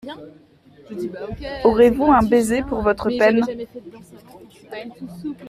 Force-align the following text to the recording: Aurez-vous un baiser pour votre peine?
Aurez-vous 1.63 2.05
un 2.11 2.23
baiser 2.23 2.63
pour 2.63 2.81
votre 2.81 3.09
peine? 3.15 3.43